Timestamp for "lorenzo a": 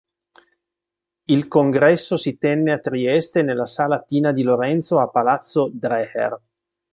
4.41-5.07